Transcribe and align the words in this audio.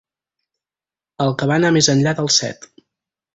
El 1.25 1.35
que 1.41 1.49
va 1.51 1.59
anar 1.61 1.71
més 1.77 1.91
enllà 1.95 2.15
del 2.21 2.31
set. 2.39 2.67